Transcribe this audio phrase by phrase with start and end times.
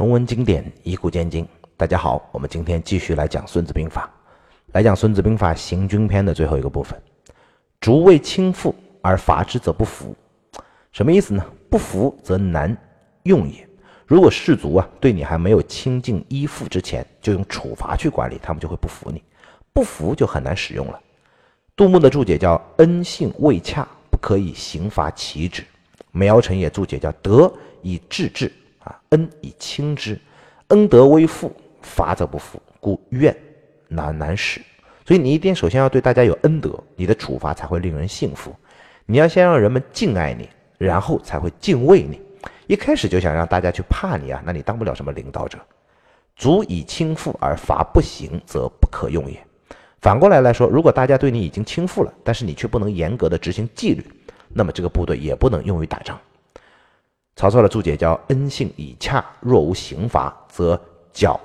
[0.00, 1.46] 重温经典，以古鉴今。
[1.76, 4.10] 大家好，我们今天继续来讲《孙子兵法》，
[4.72, 6.98] 来讲《孙子兵法·行军篇》的最后一个部分。
[7.82, 10.16] 卒为轻负而伐之则不服，
[10.90, 11.44] 什么意思呢？
[11.68, 12.74] 不服则难
[13.24, 13.68] 用也。
[14.06, 19.22] 如果士卒啊对你还没有亲近依附之前，就用处罚去管理，他们就会不服你，
[19.70, 20.98] 不服就很难使用了。
[21.76, 25.62] 杜牧的注解叫“恩信未洽，不可以刑罚其之”。
[26.10, 28.50] 梅尧臣也注解叫“德以治之，
[29.10, 30.18] 恩以轻之，
[30.68, 33.36] 恩德微负，罚则不服，故怨
[33.88, 34.60] 难难使。”
[35.06, 38.54] 所以你一定首先要对大家有恩德，你的处罚才会令人信服。
[39.06, 42.20] 你要先让人们敬爱你，然后才会敬畏你。
[42.68, 45.58] 一开始就想让大家去怕你啊，那你当不了什么领导者。
[46.36, 49.44] 足以轻负而罚不行，则不可用也。
[50.00, 54.06] 反过来来说，如果大家对你已经倾覆了，但是你却不能严格的执行纪律，
[54.48, 56.16] 那么这个部队也不能用于打仗。
[57.40, 60.78] 曹操的注解叫“恩信以洽，若无刑罚，则
[61.10, 61.40] 狡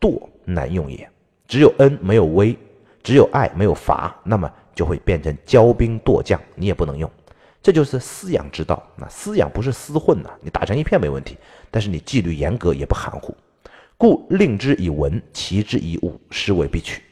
[0.00, 1.06] 惰难用也”。
[1.46, 2.56] 只有恩没有威，
[3.02, 7.10] 只有爱没有罚，那么就会变成骄兵惰将，你也不能用。
[7.62, 8.82] 这就是私养之道。
[8.96, 11.36] 那私养不是厮混呐，你打成一片没问题，
[11.70, 13.36] 但是你纪律严格也不含糊。
[13.98, 17.02] 故令之以文，齐之以武，是为必取。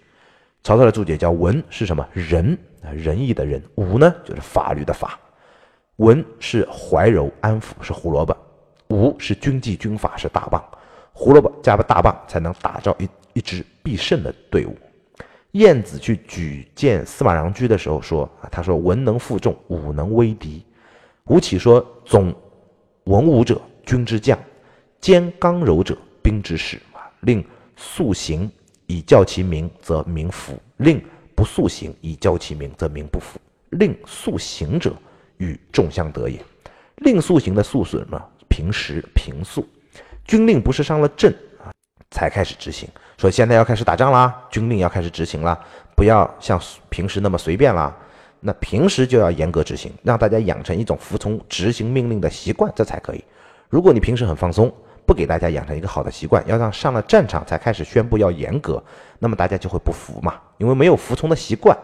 [0.62, 2.08] 曹操的注解叫“文”是什么？
[2.14, 2.56] 仁，
[2.90, 3.62] 仁义的仁。
[3.74, 5.20] 武呢，就是法律的法。
[5.96, 8.34] 文是怀柔安抚，是胡萝卜；
[8.88, 10.62] 武是军纪军法，是大棒。
[11.12, 14.76] 胡萝卜加个大棒，才能打造一一支必胜的队伍。
[15.52, 20.64] 晏子去举荐司马穰苴的时候说：“啊，他说文能负重，武能威敌。”
[21.26, 22.34] 吴起说：“总
[23.04, 24.36] 文武者，军之将；
[25.00, 26.76] 兼刚柔者，兵之使。
[26.92, 27.44] 啊，令
[27.76, 28.50] 速行。”
[28.86, 31.02] 以教其民，则民服；令
[31.34, 33.40] 不速行，以教其民，则民不服。
[33.70, 34.94] 令速行者，
[35.44, 36.40] 与众相得也。
[36.96, 39.68] 令速行的速损嘛，平时平速。
[40.24, 41.30] 军令不是上了阵
[41.62, 41.68] 啊，
[42.10, 42.88] 才开始执行。
[43.18, 45.58] 说现在要开始打仗啦，军令要开始执行了，
[45.94, 47.94] 不要像平时那么随便啦。
[48.40, 53.24] 那平时就要严格执行，让大家养成一种服从执行命令的习惯，这才可以。
[53.68, 54.72] 如果你平时很放松，
[55.06, 58.82] 不给大家养成一个好的习惯，要让上了战场才开始宣布要严格，
[59.18, 61.76] 那么大家就会不服嘛，因为没有服从的习惯。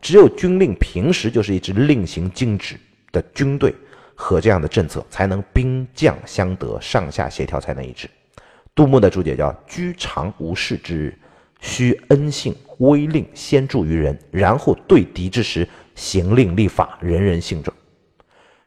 [0.00, 2.78] 只有军令平时就是一支令行禁止
[3.16, 3.74] 的军队
[4.14, 8.08] 和这样的政策，才能兵将相得，上下协调才能一致。
[8.74, 11.18] 杜牧的注解叫“居常无事之日，
[11.60, 17.72] 须恩信威令先助于人，然后对敌之时，行令立法，人人信者。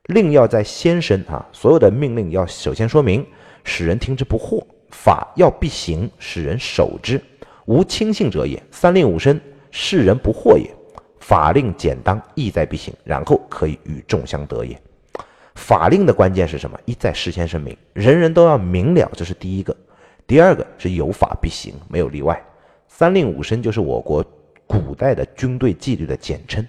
[0.06, 3.24] 令要在先声啊，所有的命令要首先说明。”
[3.66, 7.22] 使人听之不惑，法要必行，使人守之，
[7.66, 8.60] 无轻信者也。
[8.72, 9.40] 三令五申，
[9.70, 10.68] 世人不惑也。
[11.29, 14.75] 法令简当，意在必行，然后可以与众相得也。
[15.53, 16.75] 法令的关键是什么？
[16.85, 19.75] 一在事先声明，人人都要明了，这是第一个。
[20.25, 22.44] 第二个是有法必行，没有例外。
[22.88, 24.25] 三令五申就是我国
[24.66, 26.68] 古代的军队纪律的简称。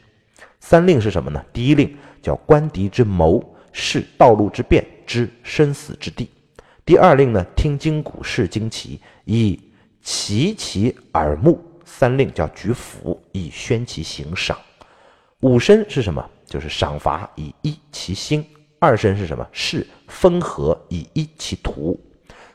[0.58, 1.42] 三令是什么呢？
[1.54, 6.28] 第一令叫观敌之谋，视道路之变，知生死之地。
[6.84, 9.58] 第二令呢，听金鼓，视旌旗，以
[10.02, 11.58] 齐其耳目。
[11.92, 14.56] 三令叫举斧，以宣其行赏。
[15.40, 16.24] 五申是什么？
[16.46, 18.46] 就是赏罚，以一其心。
[18.78, 19.46] 二申是什么？
[19.50, 21.98] 是分合，以一其图。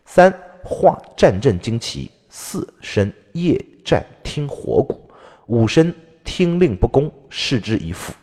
[0.06, 2.10] 三画战阵旌旗。
[2.30, 5.10] 四申夜战听火鼓。
[5.48, 5.94] 五申
[6.24, 8.14] 听令不公，视之以斧。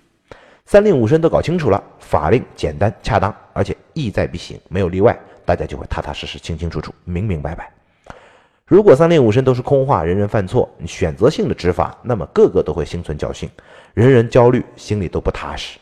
[0.65, 5.17] 三令五申都搞清楚了，法令简单恰当，而且意在必行，没有例外。
[5.45, 7.73] 大家就会踏踏实实、清清楚楚、明明白白。
[8.73, 13.47] 如果三令五申都是空话，人人犯错，你选择性的执法，那么个个都会心存侥幸，
[13.93, 15.79] 人人焦虑，心里都不踏实。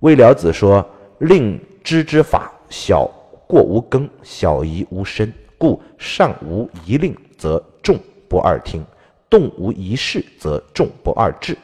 [0.00, 0.86] 魏了子说
[1.20, 3.10] ：“令知之法，小
[3.48, 7.98] 过无更，小疑无声，故上无一令，则众
[8.28, 8.82] 不二听；
[9.30, 11.56] 动无一事，则众不二治。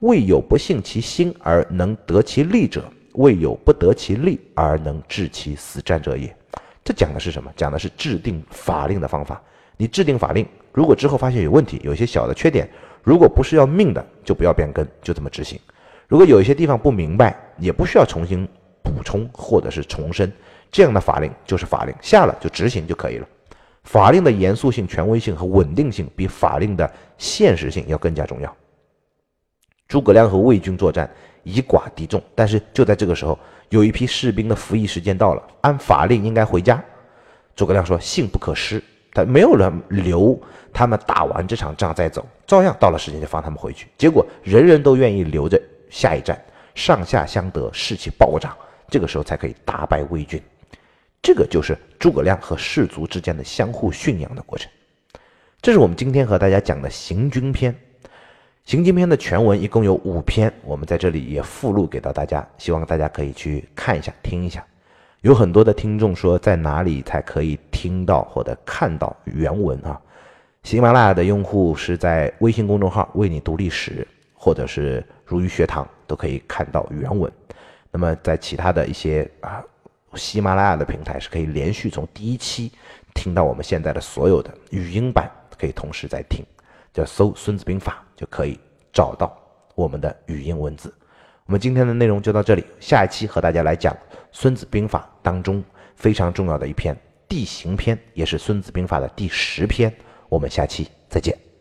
[0.00, 2.82] 未有不信其心而能得其利者，
[3.12, 6.36] 未有不得其利而能治其死战者也。”
[6.82, 7.48] 这讲的是什么？
[7.54, 9.40] 讲的是制定法令的方法。
[9.76, 12.68] 你制定法令，如果之后发现有问题，有些小的缺点，
[13.02, 15.58] 如果不是要命的，就不要变更，就这么执行。
[16.08, 18.48] 如果有一些地方不明白，也不需要重新
[18.82, 20.32] 补充或者是重申，
[20.70, 23.28] 这样的法令就是法令，下了就执行就可以了。
[23.84, 28.56] 法令的严肃性、权威性和稳定性，比法令的现实性要更加重要。
[29.88, 31.10] 诸葛亮和魏军作战，
[31.42, 33.38] 以寡敌众，但是就在这个时候。
[33.70, 36.80] 有一批士兵的服役时间到了，按法令应该回家。
[37.56, 38.80] 诸葛亮说：“信不可失。”
[39.14, 40.38] 他没有人留
[40.72, 43.86] 他们打完这场仗再走，照样到了时间就放他们回去。
[43.96, 45.58] 结果人人都愿意留着
[45.88, 46.38] 下一站，
[46.74, 48.54] 上下相得，士气暴涨。
[48.90, 50.42] 这个时候才可以大败魏军。
[51.22, 54.70] 这个就是诸葛亮和士卒之间的相互驯养的过程。
[55.62, 57.74] 这是我们今天和大家讲的行军篇。
[58.64, 64.64] 行军篇的全文一共有五篇，我们在这里也附录给到大家，希望大家可以去看一下、听一下。
[65.22, 70.00] 有很多的听众说，在哪里才可以听到或者看到原文啊？
[70.62, 77.30] 喜马拉雅的用户是在微信公众号“为你读历史”或者是“如鱼学堂”都可以看到原文。
[77.90, 79.62] 那么在其他的一些啊
[80.14, 82.72] 喜马拉雅的平台是可以连续从第一期
[83.12, 86.42] 听到我们现在的所有的语音版，可以同时在听，
[86.90, 88.58] 就搜《孙子兵法》就可以
[88.94, 89.36] 找到
[89.74, 90.90] 我们的语音文字。
[91.44, 93.92] 我们今天的内容就到这里，下一期和大家来讲
[94.32, 95.62] 《孙子兵法》当中
[95.94, 96.96] 非常重要的一篇
[97.28, 99.94] 地形篇，也是《孙子兵法》的第十篇。
[100.28, 101.53] 我们下期再见。